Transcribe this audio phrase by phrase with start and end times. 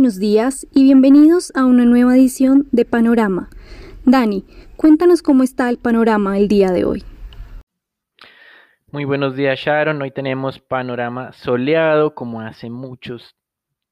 [0.00, 3.50] buenos días y bienvenidos a una nueva edición de Panorama.
[4.06, 4.46] Dani,
[4.78, 7.04] cuéntanos cómo está el panorama el día de hoy.
[8.90, 13.36] Muy buenos días Sharon, hoy tenemos panorama soleado como hace muchos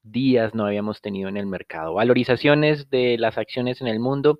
[0.01, 1.93] días no habíamos tenido en el mercado.
[1.93, 4.39] Valorizaciones de las acciones en el mundo,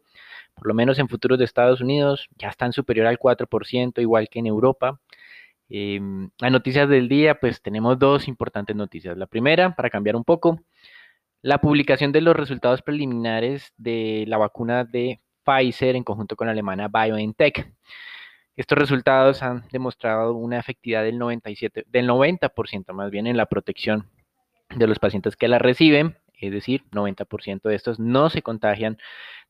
[0.55, 4.39] por lo menos en futuros de Estados Unidos, ya están superior al 4%, igual que
[4.39, 4.99] en Europa.
[5.69, 6.01] Eh,
[6.39, 9.15] las noticias del día, pues tenemos dos importantes noticias.
[9.15, 10.63] La primera, para cambiar un poco,
[11.41, 16.51] la publicación de los resultados preliminares de la vacuna de Pfizer en conjunto con la
[16.51, 17.73] alemana BioNTech.
[18.55, 24.09] Estos resultados han demostrado una efectividad del 97, del 90% más bien en la protección
[24.75, 28.97] de los pacientes que la reciben, es decir, 90% de estos no se contagian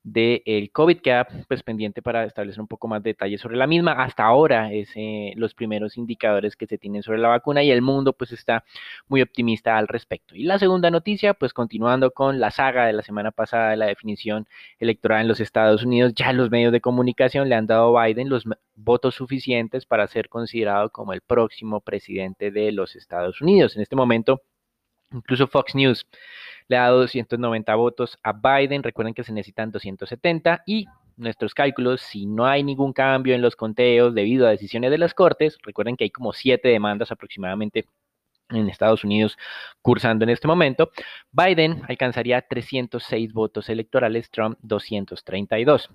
[0.04, 3.92] del COVID que pues pendiente para establecer un poco más detalles sobre la misma.
[3.92, 7.82] Hasta ahora es eh, los primeros indicadores que se tienen sobre la vacuna y el
[7.82, 8.64] mundo pues está
[9.08, 10.36] muy optimista al respecto.
[10.36, 13.88] Y la segunda noticia, pues continuando con la saga de la semana pasada de la
[13.88, 14.48] definición
[14.80, 18.30] electoral en los Estados Unidos, ya los medios de comunicación le han dado a Biden
[18.30, 23.76] los votos suficientes para ser considerado como el próximo presidente de los Estados Unidos.
[23.76, 24.42] En este momento,
[25.12, 26.06] incluso Fox News
[26.68, 28.84] le ha dado 290 votos a Biden.
[28.84, 30.86] Recuerden que se necesitan 270 y
[31.18, 35.14] nuestros cálculos, si no hay ningún cambio en los conteos debido a decisiones de las
[35.14, 37.86] Cortes, recuerden que hay como siete demandas aproximadamente
[38.50, 39.38] en Estados Unidos
[39.82, 40.92] cursando en este momento,
[41.32, 45.90] Biden alcanzaría 306 votos electorales, Trump 232.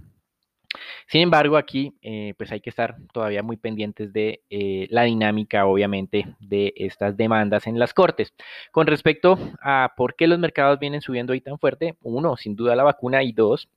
[1.07, 5.67] Sin embargo, aquí eh, pues hay que estar todavía muy pendientes de eh, la dinámica,
[5.67, 8.35] obviamente, de estas demandas en las cortes.
[8.73, 12.77] Con respecto a por qué los mercados vienen subiendo ahí tan fuerte, uno, sin duda
[12.77, 13.69] la vacuna y dos,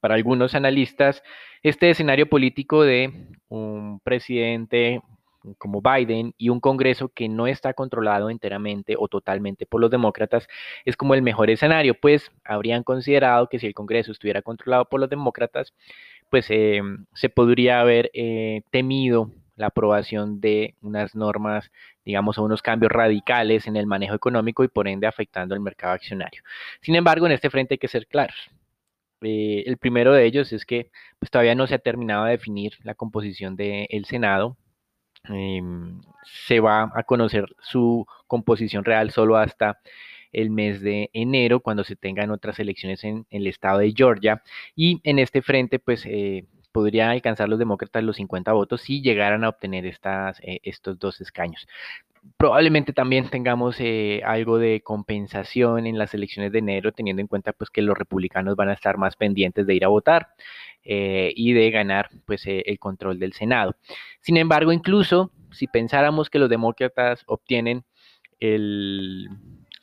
[0.00, 1.22] para algunos analistas,
[1.62, 3.12] este escenario político de
[3.48, 5.02] un presidente
[5.58, 10.48] como Biden y un Congreso que no está controlado enteramente o totalmente por los demócratas
[10.84, 15.00] es como el mejor escenario, pues habrían considerado que si el Congreso estuviera controlado por
[15.00, 15.74] los demócratas,
[16.30, 16.82] pues eh,
[17.14, 21.70] se podría haber eh, temido la aprobación de unas normas,
[22.04, 25.94] digamos, o unos cambios radicales en el manejo económico y por ende afectando el mercado
[25.94, 26.42] accionario.
[26.82, 28.36] Sin embargo, en este frente hay que ser claros.
[29.22, 32.74] Eh, el primero de ellos es que pues, todavía no se ha terminado de definir
[32.82, 34.56] la composición del Senado,
[35.28, 36.00] Em,
[36.46, 39.80] se va a conocer su composición real solo hasta
[40.32, 44.42] el mes de enero, cuando se tengan otras elecciones en, el estado de Georgia.
[44.74, 49.44] Y en este frente, pues eh, podrían alcanzar los demócratas los 50 votos si llegaran
[49.44, 51.66] a obtener estas, eh, estos dos escaños.
[52.36, 57.52] Probablemente también tengamos eh, algo de compensación en las elecciones de enero, teniendo en cuenta
[57.52, 60.28] pues, que los republicanos van a estar más pendientes de ir a votar.
[60.88, 63.74] Eh, y de ganar pues, eh, el control del Senado.
[64.20, 67.82] Sin embargo, incluso si pensáramos que los demócratas obtienen
[68.38, 69.28] el,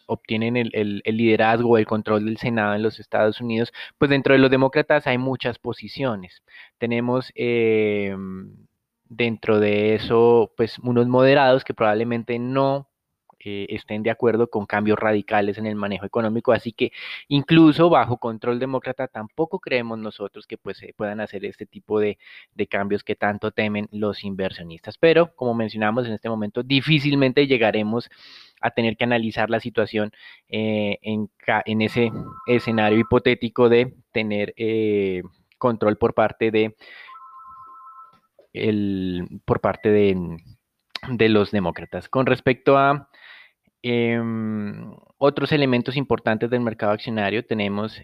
[0.06, 4.34] obtienen el, el, el, liderazgo, el control del Senado en los Estados Unidos, pues dentro
[4.34, 6.42] de los demócratas hay muchas posiciones.
[6.78, 8.16] Tenemos eh,
[9.16, 12.90] dentro de eso, pues unos moderados que probablemente no
[13.46, 16.54] eh, estén de acuerdo con cambios radicales en el manejo económico.
[16.54, 16.92] Así que
[17.28, 22.18] incluso bajo control demócrata tampoco creemos nosotros que pues, se puedan hacer este tipo de,
[22.70, 24.98] cambios que tanto temen los inversionistas.
[24.98, 28.10] Pero como mencionamos en este momento, difícilmente llegaremos
[28.62, 30.12] a tener que analizar la situación
[30.48, 31.30] eh, en,
[31.66, 32.12] en, ese
[32.48, 35.22] escenario hipotético de tener eh,
[35.58, 36.76] control por parte de
[39.46, 40.38] por parte de,
[41.10, 42.10] de los demócratas.
[42.10, 43.10] Con respecto a
[43.84, 48.02] Em, otros elementos importantes del mercado accionario tenemos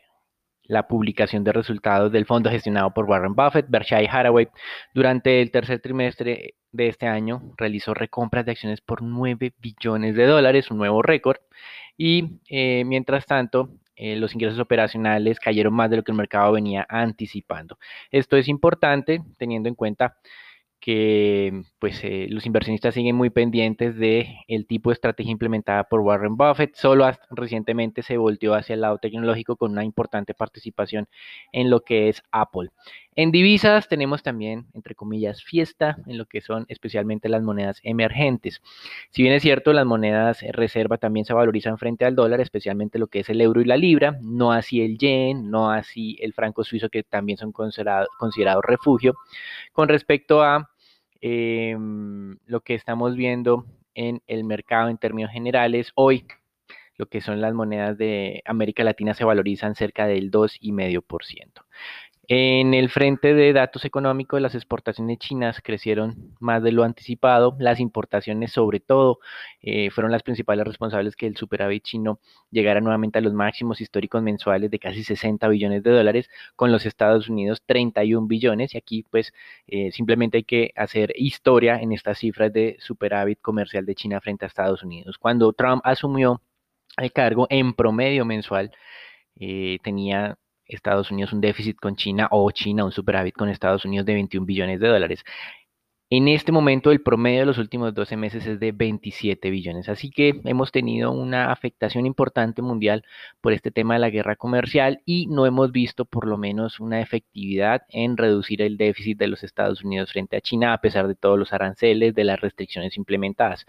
[0.63, 4.49] la publicación de resultados del fondo gestionado por Warren Buffett, Berkshire Hathaway.
[4.93, 10.25] Durante el tercer trimestre de este año realizó recompras de acciones por 9 billones de
[10.25, 11.37] dólares, un nuevo récord.
[11.97, 16.51] Y eh, mientras tanto, eh, los ingresos operacionales cayeron más de lo que el mercado
[16.51, 17.79] venía anticipando.
[18.11, 20.17] Esto es importante teniendo en cuenta
[20.79, 26.01] que pues eh, los inversionistas siguen muy pendientes de el tipo de estrategia implementada por
[26.01, 26.75] Warren Buffett.
[26.75, 31.07] Solo recientemente se volteó hacia el lado tecnológico con una importante participación
[31.51, 32.69] en lo que es Apple.
[33.19, 38.61] En divisas tenemos también, entre comillas, fiesta en lo que son especialmente las monedas emergentes.
[39.09, 43.07] Si bien es cierto, las monedas reserva también se valorizan frente al dólar, especialmente lo
[43.07, 46.63] que es el euro y la libra, no así el yen, no así el franco
[46.63, 49.15] suizo, que también son considerados considerado refugio.
[49.73, 50.69] Con respecto a
[51.21, 56.25] Em, lo que estamos viendo en el mercado en términos generales, hoy
[56.95, 61.65] lo que son las monedas de América Latina se valorizan cerca del 2,5%.
[62.31, 67.55] En el frente de datos económicos, las exportaciones chinas crecieron más de lo anticipado.
[67.59, 69.17] Las importaciones, sobre todo,
[69.61, 72.19] eh, fueron las principales responsables que el superávit chino
[72.51, 76.85] llegara nuevamente a los máximos históricos mensuales de casi 60 billones de dólares, con los
[76.85, 78.75] Estados Unidos 31 billones.
[78.75, 79.33] Y aquí, pues,
[79.65, 84.45] eh, simplemente hay que hacer historia en estas cifras de superávit comercial de China frente
[84.45, 85.17] a Estados Unidos.
[85.17, 86.43] Cuando Trump asumió
[86.97, 88.71] el cargo en promedio mensual,
[89.39, 90.37] eh, tenía
[90.69, 94.45] Estados Unidos un déficit con China o China un superávit con Estados Unidos de 21
[94.45, 95.23] billones de dólares.
[96.11, 100.09] En este momento el promedio de los últimos 12 meses es de 27 billones, así
[100.09, 103.03] que hemos tenido una afectación importante mundial
[103.41, 106.99] por este tema de la guerra comercial y no hemos visto por lo menos una
[106.99, 111.13] efectividad en reducir el déficit de los Estados Unidos frente a China a pesar de
[111.13, 113.67] todos los aranceles, de las restricciones implementadas.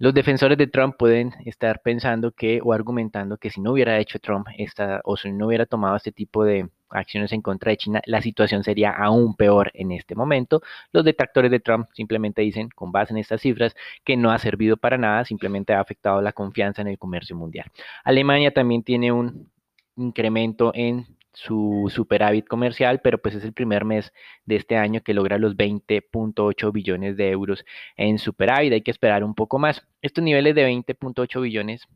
[0.00, 4.20] Los defensores de Trump pueden estar pensando que o argumentando que si no hubiera hecho
[4.20, 8.00] Trump esta o si no hubiera tomado este tipo de acciones en contra de China,
[8.06, 10.62] la situación sería aún peor en este momento.
[10.92, 13.74] Los detractores de Trump simplemente dicen, con base en estas cifras,
[14.04, 17.66] que no ha servido para nada, simplemente ha afectado la confianza en el comercio mundial.
[18.04, 19.50] Alemania también tiene un
[19.96, 24.12] incremento en su superávit comercial, pero pues es el primer mes
[24.44, 27.64] de este año que logra los 20.8 billones de euros
[27.96, 28.72] en superávit.
[28.72, 29.86] Hay que esperar un poco más.
[30.02, 31.86] Estos niveles de 20.8 billones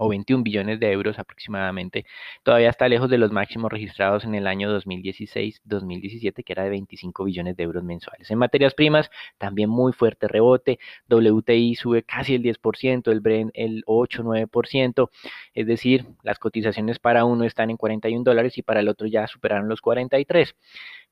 [0.00, 2.06] o 21 billones de euros aproximadamente,
[2.42, 7.24] todavía está lejos de los máximos registrados en el año 2016-2017, que era de 25
[7.24, 8.30] billones de euros mensuales.
[8.30, 13.84] En materias primas, también muy fuerte rebote, WTI sube casi el 10%, el Brent el
[13.84, 15.10] 8-9%,
[15.52, 19.26] es decir, las cotizaciones para uno están en 41 dólares y para el otro ya
[19.26, 20.54] superaron los 43.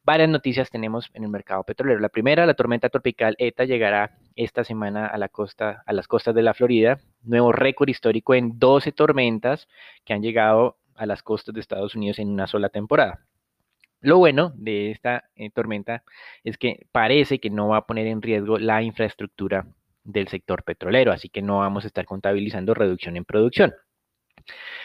[0.08, 2.00] Varias noticias tenemos en el mercado petrolero.
[2.00, 6.34] La primera, la tormenta tropical ETA llegará esta semana a la costa, a las costas
[6.34, 6.98] de la Florida.
[7.24, 9.68] Nuevo récord histórico en 12 tormentas
[10.06, 13.26] que han llegado a las costas de Estados Unidos en una sola temporada.
[14.00, 16.04] Lo bueno de esta eh, tormenta
[16.42, 19.66] es que parece que no va a poner en riesgo la infraestructura
[20.04, 23.74] del sector petrolero, así que no vamos a estar contabilizando reducción en producción.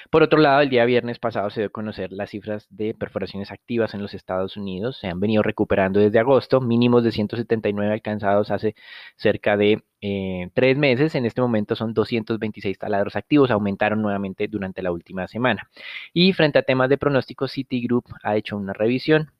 [0.10, 3.52] Por otro lado, el día viernes pasado se dio a conocer las cifras de perforaciones
[3.52, 4.98] activas en los Estados Unidos.
[5.00, 8.76] Se han venido recuperando desde agosto, mínimos de 179 alcanzados hace
[9.16, 11.16] cerca de eh, tres meses.
[11.16, 15.70] En este momento son 226 taladros activos, aumentaron nuevamente durante la última semana.
[16.14, 19.32] Y frente a temas de pronóstico, Citigroup ha hecho una revisión.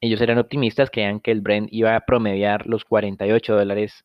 [0.00, 4.04] Ellos eran optimistas, creían que el Brent iba a promediar los 48 dólares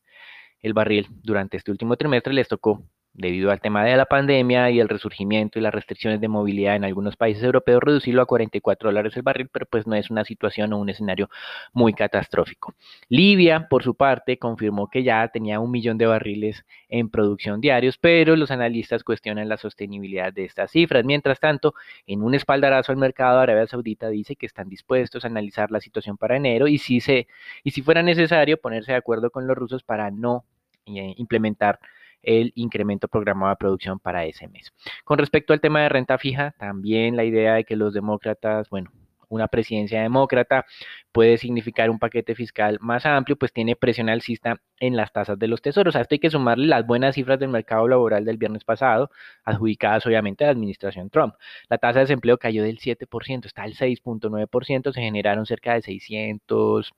[0.60, 2.34] el barril durante este último trimestre.
[2.34, 2.82] Les tocó
[3.14, 6.84] debido al tema de la pandemia y el resurgimiento y las restricciones de movilidad en
[6.84, 10.72] algunos países europeos, reducirlo a 44 dólares el barril, pero pues no es una situación
[10.72, 11.28] o un escenario
[11.72, 12.74] muy catastrófico.
[13.08, 17.98] Libia, por su parte, confirmó que ya tenía un millón de barriles en producción diarios,
[17.98, 21.04] pero los analistas cuestionan la sostenibilidad de estas cifras.
[21.04, 21.74] Mientras tanto,
[22.06, 26.16] en un espaldarazo al mercado, Arabia Saudita dice que están dispuestos a analizar la situación
[26.16, 27.26] para enero y si, se,
[27.64, 30.44] y si fuera necesario ponerse de acuerdo con los rusos para no
[30.86, 31.78] eh, implementar
[32.22, 34.72] el incremento programado de producción para ese mes.
[35.04, 38.90] Con respecto al tema de renta fija, también la idea de que los demócratas, bueno,
[39.28, 40.66] una presidencia demócrata
[41.12, 45.48] puede significar un paquete fiscal más amplio, pues tiene presión alcista en las tasas de
[45.48, 45.96] los tesoros.
[45.96, 49.10] A esto hay que sumarle las buenas cifras del mercado laboral del viernes pasado,
[49.44, 51.34] adjudicadas obviamente a la administración Trump.
[51.68, 56.92] La tasa de desempleo cayó del 7%, está al 6.9%, se generaron cerca de 600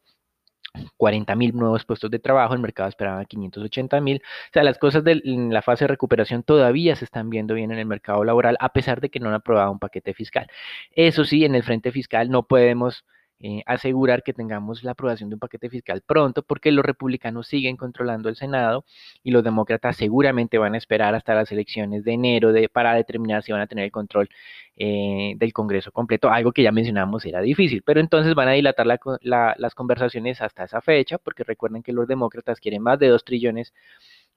[0.96, 4.22] 40 mil nuevos puestos de trabajo, el mercado esperaba 580 mil.
[4.24, 7.78] O sea, las cosas de la fase de recuperación todavía se están viendo bien en
[7.78, 10.46] el mercado laboral, a pesar de que no han aprobado un paquete fiscal.
[10.92, 13.04] Eso sí, en el frente fiscal no podemos
[13.42, 17.76] eh, asegurar que tengamos la aprobación de un paquete fiscal pronto, porque los republicanos siguen
[17.76, 18.84] controlando el Senado
[19.22, 23.52] y los demócratas seguramente van a esperar hasta las elecciones de enero para determinar si
[23.52, 24.28] van a tener el control
[24.76, 28.86] eh, del Congreso completo, algo que ya mencionamos era difícil, pero entonces van a dilatar
[28.86, 33.72] las conversaciones hasta esa fecha, porque recuerden que los demócratas quieren más de 2 trillones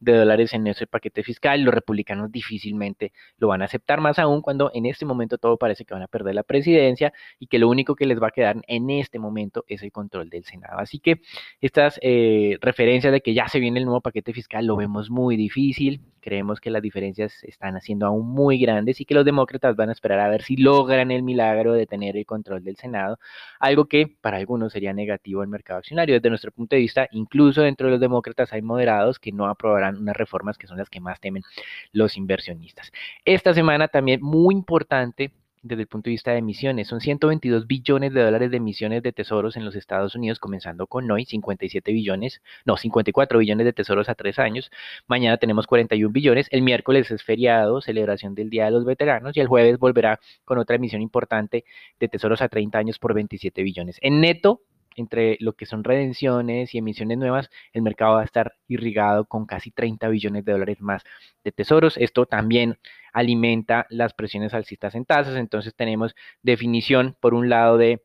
[0.03, 1.61] de dólares en ese paquete fiscal.
[1.61, 5.85] Los republicanos difícilmente lo van a aceptar, más aún cuando en este momento todo parece
[5.85, 8.61] que van a perder la presidencia y que lo único que les va a quedar
[8.67, 10.79] en este momento es el control del Senado.
[10.79, 11.21] Así que
[11.61, 15.37] estas eh, referencias de que ya se viene el nuevo paquete fiscal lo vemos muy
[15.37, 16.01] difícil.
[16.23, 19.91] Creemos que las diferencias están haciendo aún muy grandes y que los demócratas van a
[19.91, 23.19] esperar a ver si logran el milagro de tener el control del Senado,
[23.59, 26.15] algo que para algunos sería negativo al mercado accionario.
[26.15, 29.97] Desde nuestro punto de vista, incluso dentro de los demócratas hay moderados que no aprobarán
[29.97, 31.43] unas reformas que son las que más temen
[31.91, 32.91] los inversionistas.
[33.25, 35.31] Esta semana también muy importante
[35.63, 36.87] desde el punto de vista de emisiones.
[36.87, 41.09] Son 122 billones de dólares de emisiones de tesoros en los Estados Unidos, comenzando con
[41.09, 44.69] hoy, 57 billones, no, 54 billones de tesoros a tres años.
[45.07, 46.47] Mañana tenemos 41 billones.
[46.51, 50.57] El miércoles es feriado, celebración del Día de los Veteranos, y el jueves volverá con
[50.59, 51.63] otra emisión importante
[51.99, 53.97] de tesoros a 30 años por 27 billones.
[54.01, 54.61] En neto,
[54.95, 59.45] entre lo que son redenciones y emisiones nuevas, el mercado va a estar irrigado con
[59.45, 61.03] casi 30 billones de dólares más
[61.43, 61.97] de tesoros.
[61.97, 62.77] Esto también
[63.13, 65.35] alimenta las presiones alcistas en tasas.
[65.35, 68.01] Entonces tenemos definición, por un lado, de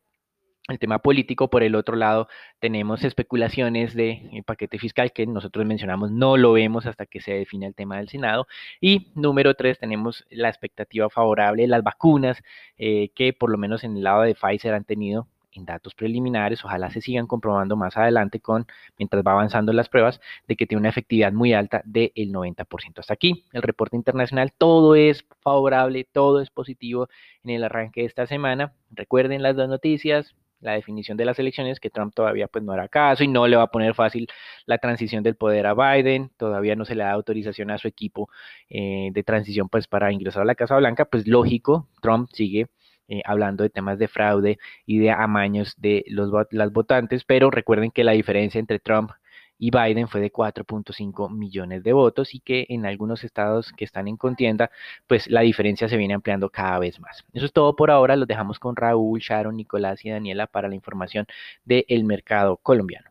[0.68, 2.28] el tema político, por el otro lado,
[2.60, 7.32] tenemos especulaciones de eh, paquete fiscal que nosotros mencionamos, no lo vemos hasta que se
[7.32, 8.46] define el tema del Senado.
[8.80, 12.42] Y número tres, tenemos la expectativa favorable de las vacunas,
[12.76, 15.26] eh, que por lo menos en el lado de Pfizer han tenido
[15.58, 18.66] en datos preliminares, ojalá se sigan comprobando más adelante con,
[18.98, 22.98] mientras va avanzando las pruebas, de que tiene una efectividad muy alta del 90%.
[22.98, 27.08] Hasta aquí, el reporte internacional, todo es favorable, todo es positivo
[27.44, 28.72] en el arranque de esta semana.
[28.90, 32.88] Recuerden las dos noticias, la definición de las elecciones, que Trump todavía pues no hará
[32.88, 34.28] caso y no le va a poner fácil
[34.66, 38.28] la transición del poder a Biden, todavía no se le da autorización a su equipo
[38.68, 42.66] eh, de transición pues para ingresar a la Casa Blanca, pues lógico, Trump sigue
[43.08, 47.90] eh, hablando de temas de fraude y de amaños de los, las votantes, pero recuerden
[47.90, 49.10] que la diferencia entre Trump
[49.58, 54.08] y Biden fue de 4.5 millones de votos y que en algunos estados que están
[54.08, 54.70] en contienda,
[55.06, 57.24] pues la diferencia se viene ampliando cada vez más.
[57.32, 60.74] Eso es todo por ahora, los dejamos con Raúl, Sharon, Nicolás y Daniela para la
[60.74, 61.26] información
[61.64, 63.10] del mercado colombiano.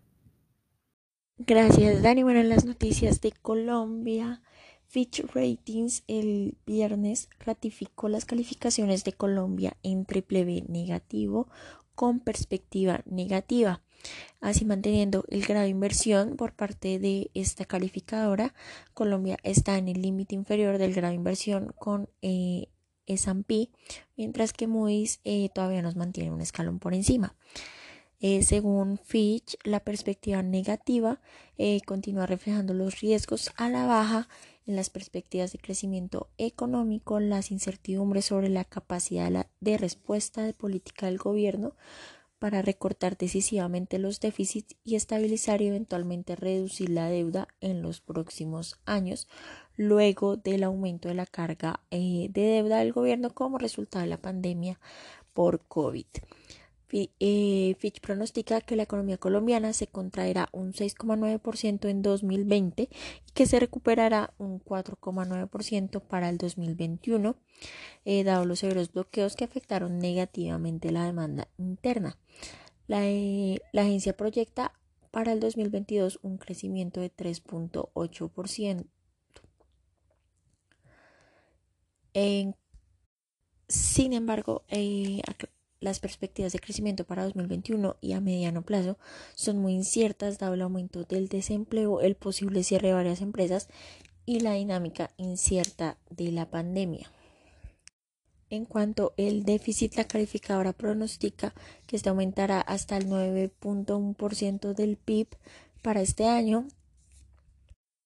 [1.40, 2.24] Gracias, Dani.
[2.24, 4.42] Bueno, las noticias de Colombia.
[4.88, 11.48] Fitch Ratings el viernes ratificó las calificaciones de Colombia en triple B negativo
[11.94, 13.82] con perspectiva negativa,
[14.40, 18.54] así manteniendo el grado de inversión por parte de esta calificadora.
[18.94, 22.68] Colombia está en el límite inferior del grado de inversión con eh,
[23.08, 23.70] S&P,
[24.16, 27.36] mientras que Moody's eh, todavía nos mantiene un escalón por encima.
[28.20, 31.22] Eh, según Fitch, la perspectiva negativa
[31.58, 34.28] eh, continúa reflejando los riesgos a la baja
[34.66, 41.06] en las perspectivas de crecimiento económico, las incertidumbres sobre la capacidad de respuesta de política
[41.06, 41.76] del gobierno
[42.40, 48.80] para recortar decisivamente los déficits y estabilizar y eventualmente reducir la deuda en los próximos
[48.86, 49.28] años,
[49.76, 54.22] luego del aumento de la carga eh, de deuda del gobierno como resultado de la
[54.22, 54.80] pandemia
[55.34, 56.06] por COVID.
[56.90, 63.46] Eh, Fitch pronostica que la economía colombiana se contraerá un 6,9% en 2020 y que
[63.46, 67.36] se recuperará un 4,9% para el 2021,
[68.06, 72.18] eh, dado los severos bloqueos que afectaron negativamente la demanda interna.
[72.88, 74.74] La, eh, agencia proyecta
[75.12, 78.86] para el 2022 un crecimiento de 3.8%.
[83.68, 84.64] Sin embargo,
[85.80, 88.98] las perspectivas de crecimiento para 2021 y a mediano plazo
[89.36, 93.68] son muy inciertas dado el aumento del desempleo, el posible cierre de varias empresas
[94.26, 97.12] y la dinámica incierta de la pandemia.
[98.50, 101.54] En cuanto al déficit, la calificadora pronostica
[101.86, 105.28] que este aumentará hasta el 9.1% del PIB
[105.82, 106.68] para este año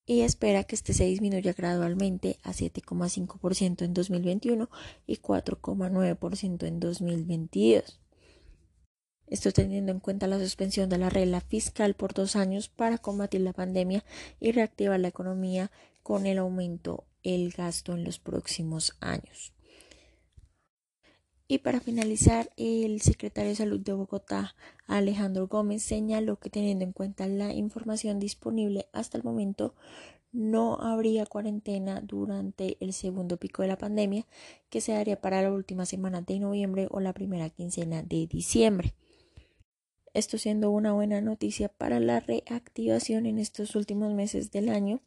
[0.06, 4.70] y espera que este se disminuya gradualmente a 7,5% en 2021
[5.08, 8.00] y 4,9% en 2022.
[9.28, 13.42] Esto teniendo en cuenta la suspensión de la regla fiscal por dos años para combatir
[13.42, 14.04] la pandemia
[14.42, 15.72] y reactivar la economía
[16.04, 19.54] con el aumento del gasto en los próximos años.
[21.52, 24.56] Y para finalizar, el secretario de Salud de Bogotá,
[24.88, 29.76] Alejandro Gómez, señaló que teniendo en cuenta la información disponible hasta el momento,
[30.32, 34.26] no habría cuarentena durante el segundo pico de la pandemia,
[34.70, 38.94] que se daría para la última semana de noviembre o la primera quincena de diciembre.
[40.14, 45.02] Esto siendo una buena noticia para la reactivación en estos últimos meses del año,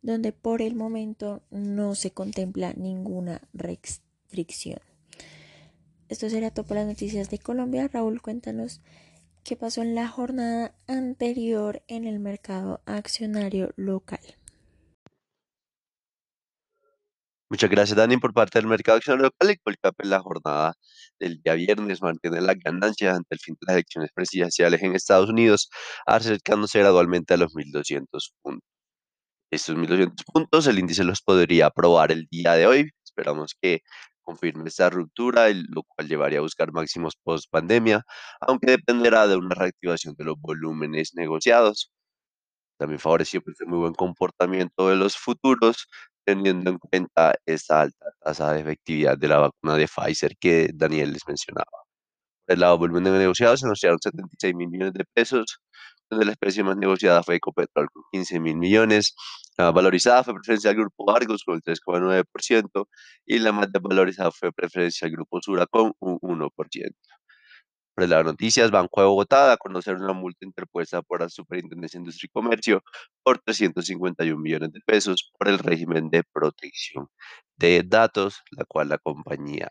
[0.00, 4.80] donde por el momento no se contempla ninguna restricción fricción.
[6.08, 7.88] Esto será todo para las noticias de Colombia.
[7.88, 8.80] Raúl, cuéntanos
[9.42, 14.20] qué pasó en la jornada anterior en el mercado accionario local.
[17.48, 19.50] Muchas gracias, Dani, por parte del mercado accionario local.
[19.50, 20.74] El Colcap en la jornada
[21.20, 25.30] del día viernes mantiene la ganancia ante el fin de las elecciones presidenciales en Estados
[25.30, 25.70] Unidos,
[26.06, 28.06] acercándose gradualmente a los 1.200
[28.42, 28.68] puntos.
[29.50, 32.90] Estos 1.200 puntos, el índice los podría aprobar el día de hoy.
[33.04, 33.82] Esperamos que
[34.26, 38.04] confirme esta ruptura, lo cual llevaría a buscar máximos post pandemia,
[38.40, 41.92] aunque dependerá de una reactivación de los volúmenes negociados.
[42.78, 45.88] También favoreció pues, muy buen comportamiento de los futuros,
[46.26, 51.12] teniendo en cuenta esta alta tasa de efectividad de la vacuna de Pfizer que Daniel
[51.12, 51.86] les mencionaba.
[52.46, 55.60] Por el lado volumen de negociados se anunciaron 76 mil millones de pesos,
[56.10, 59.14] donde la especie más negociada fue Ecopetrol con 15 mil millones,
[59.58, 62.88] la valorizada fue preferencia del Grupo Argos con el 3,9%
[63.26, 66.50] y la más desvalorizada fue preferencia del Grupo Sura con un 1%.
[67.94, 72.02] Por las noticias, Banco de Bogotá a conocer una multa interpuesta por la Superintendencia de
[72.02, 72.84] Industria y Comercio
[73.22, 77.08] por 351 millones de pesos por el régimen de protección
[77.56, 79.70] de datos, la cual la compañía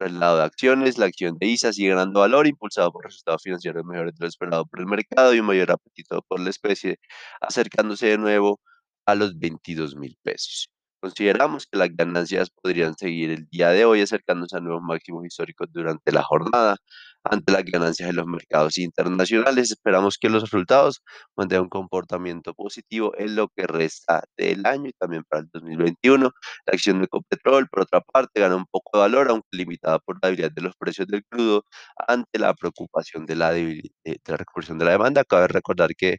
[0.00, 3.42] por el lado de acciones, la acción de ISA sigue ganando valor, impulsado por resultados
[3.42, 6.98] financieros mejores de lo esperado por el mercado y un mayor apetito por la especie,
[7.42, 8.60] acercándose de nuevo
[9.04, 10.70] a los 22 mil pesos.
[11.00, 15.68] Consideramos que las ganancias podrían seguir el día de hoy acercándose a nuevos máximos históricos
[15.70, 16.76] durante la jornada,
[17.24, 19.70] ante las ganancias de los mercados internacionales.
[19.70, 21.02] Esperamos que los resultados
[21.36, 26.30] mantengan un comportamiento positivo en lo que resta del año y también para el 2021.
[26.66, 30.18] La acción de Ecopetrol, por otra parte, gana un poco de valor, aunque limitada por
[30.22, 31.64] la debilidad de los precios del crudo
[32.08, 35.24] ante la preocupación de la, de, de la recuperación de la demanda.
[35.24, 36.18] Cabe recordar que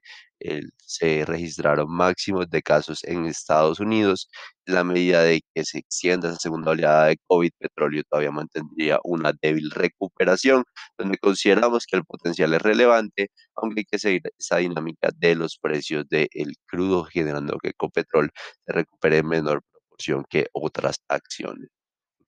[0.78, 4.30] se registraron máximos de casos en Estados Unidos.
[4.72, 9.34] La medida de que se extienda esa segunda oleada de COVID, petróleo todavía mantendría una
[9.42, 10.64] débil recuperación,
[10.98, 15.58] donde consideramos que el potencial es relevante, aunque hay que seguir esa dinámica de los
[15.58, 18.32] precios del crudo, generando que Ecopetrol
[18.66, 21.70] se recupere en menor proporción que otras acciones.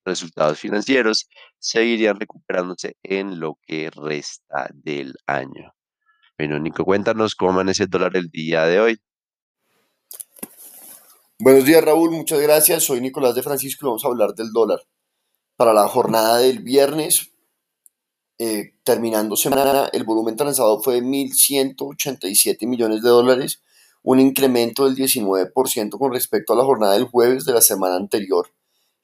[0.04, 5.74] Resultados financieros seguirían recuperándose en lo que resta del año.
[6.38, 9.00] Bueno, Nico, cuéntanos cómo amanece el dólar el día de hoy.
[11.40, 12.12] Buenos días, Raúl.
[12.12, 12.84] Muchas gracias.
[12.84, 14.80] Soy Nicolás de Francisco y vamos a hablar del dólar.
[15.58, 17.32] Para la jornada del viernes,
[18.38, 23.63] eh, terminando semana, el volumen transado fue de 1.187 millones de dólares,
[24.04, 28.50] un incremento del 19% con respecto a la jornada del jueves de la semana anterior.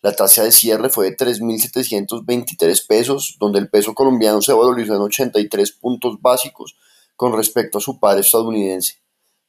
[0.01, 5.01] La tasa de cierre fue de 3.723 pesos, donde el peso colombiano se valorizó en
[5.01, 6.77] 83 puntos básicos,
[7.15, 8.99] con respecto a su par estadounidense.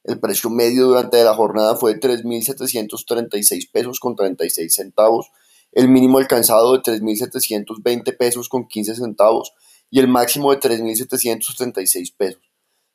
[0.03, 5.31] El precio medio durante la jornada fue de 3.736 pesos con 36 centavos,
[5.71, 9.53] el mínimo alcanzado de 3.720 pesos con 15 centavos
[9.89, 12.41] y el máximo de 3.736 pesos.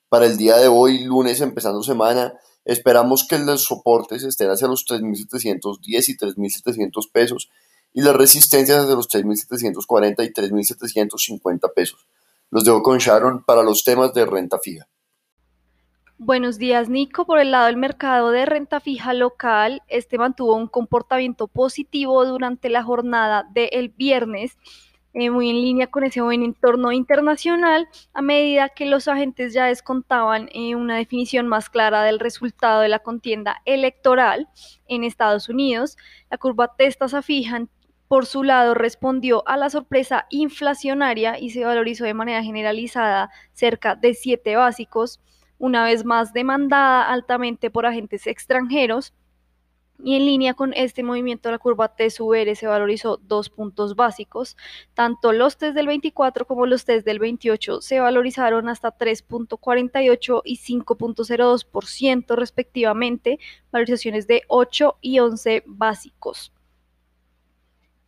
[0.08, 4.84] Para el día de hoy, lunes empezando semana, esperamos que los soportes estén hacia los
[4.86, 7.50] 3.710 y 3.700 pesos
[7.92, 12.06] y las resistencias hacia los 3.740 y 3.750 pesos.
[12.50, 14.88] Los dejo con Sharon para los temas de renta fija.
[16.18, 17.26] Buenos días, Nico.
[17.26, 22.70] Por el lado del mercado de renta fija local, este mantuvo un comportamiento positivo durante
[22.70, 24.56] la jornada del viernes,
[25.12, 29.66] eh, muy en línea con ese buen entorno internacional, a medida que los agentes ya
[29.66, 34.48] descontaban eh, una definición más clara del resultado de la contienda electoral
[34.88, 35.98] en Estados Unidos.
[36.30, 37.66] La curva testa fija
[38.08, 43.96] por su lado, respondió a la sorpresa inflacionaria y se valorizó de manera generalizada cerca
[43.96, 45.20] de 7 básicos,
[45.58, 49.12] una vez más demandada altamente por agentes extranjeros.
[50.04, 54.56] Y en línea con este movimiento, la curva TSVR se valorizó dos puntos básicos.
[54.92, 60.58] Tanto los test del 24 como los test del 28 se valorizaron hasta 3.48 y
[60.58, 63.38] 5.02% respectivamente,
[63.72, 66.52] valorizaciones de 8 y 11 básicos.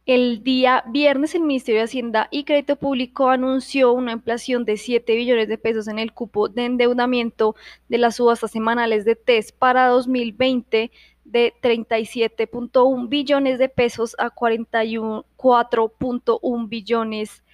[0.08, 5.14] El día viernes el Ministerio de Hacienda y Crédito Público anunció una inflación de 7
[5.14, 7.54] billones de pesos en el cupo de endeudamiento
[7.90, 10.90] de las subastas semanales de TES para 2020
[11.26, 17.44] de 37.1 billones de pesos a 44.1 billones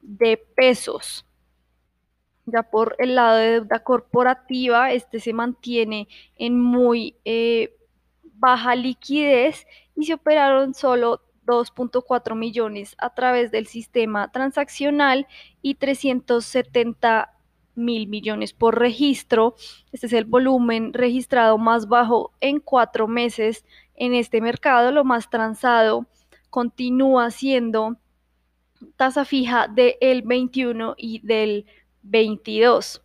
[0.00, 1.24] de pesos.
[2.44, 7.72] Ya por el lado de deuda corporativa, este se mantiene en muy eh,
[8.24, 15.26] baja liquidez y se operaron solo 2.4 millones a través del sistema transaccional
[15.62, 17.32] y 370
[17.74, 19.54] mil millones por registro.
[19.92, 24.92] Este es el volumen registrado más bajo en cuatro meses en este mercado.
[24.92, 26.06] Lo más transado
[26.50, 27.96] continúa siendo
[28.96, 31.66] tasa fija del 21 y del
[32.02, 33.02] 22.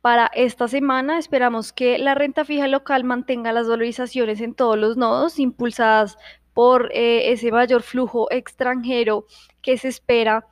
[0.00, 4.96] Para esta semana esperamos que la renta fija local mantenga las valorizaciones en todos los
[4.96, 6.16] nodos, impulsadas
[6.56, 9.26] por eh, ese mayor flujo extranjero
[9.60, 10.46] que se espera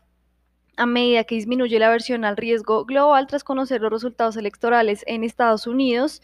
[0.77, 5.25] a medida que disminuye la versión al riesgo global tras conocer los resultados electorales en
[5.25, 6.21] Estados Unidos.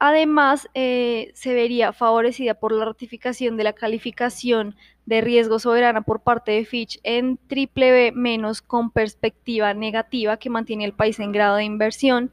[0.00, 4.74] Además, eh, se vería favorecida por la ratificación de la calificación
[5.06, 10.50] de riesgo soberana por parte de Fitch en triple B menos con perspectiva negativa que
[10.50, 12.32] mantiene el país en grado de inversión.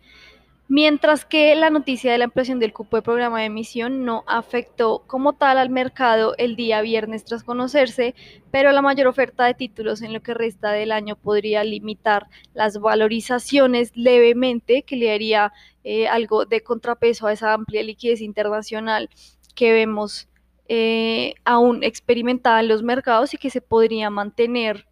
[0.70, 5.04] Mientras que la noticia de la ampliación del cupo de programa de emisión no afectó
[5.08, 8.14] como tal al mercado el día viernes tras conocerse,
[8.52, 12.80] pero la mayor oferta de títulos en lo que resta del año podría limitar las
[12.80, 15.52] valorizaciones levemente, que le haría
[15.84, 19.10] eh, algo de contrapeso a esa amplia liquidez internacional
[19.56, 20.30] que vemos
[20.68, 24.86] eh, aún experimentada en los mercados y que se podría mantener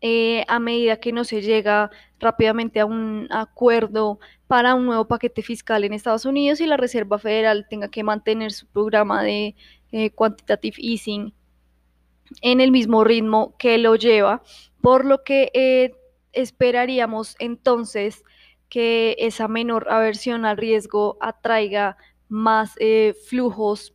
[0.00, 1.90] eh, a medida que no se llega
[2.24, 7.18] rápidamente a un acuerdo para un nuevo paquete fiscal en Estados Unidos y la Reserva
[7.18, 9.54] Federal tenga que mantener su programa de
[9.92, 11.32] eh, quantitative easing
[12.42, 14.42] en el mismo ritmo que lo lleva,
[14.80, 15.92] por lo que eh,
[16.32, 18.24] esperaríamos entonces
[18.68, 21.96] que esa menor aversión al riesgo atraiga
[22.28, 23.94] más eh, flujos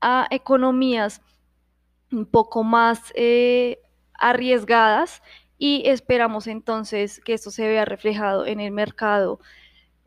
[0.00, 1.20] a economías
[2.12, 3.80] un poco más eh,
[4.14, 5.22] arriesgadas
[5.58, 9.40] y esperamos entonces que esto se vea reflejado en el mercado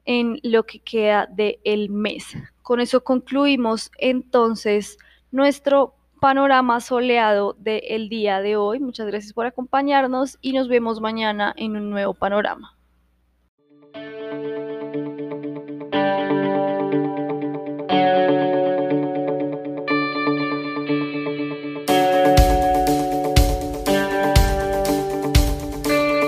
[0.05, 2.35] en lo que queda del mes.
[2.61, 4.97] Con eso concluimos entonces
[5.31, 8.79] nuestro panorama soleado del día de hoy.
[8.79, 12.76] Muchas gracias por acompañarnos y nos vemos mañana en un nuevo panorama.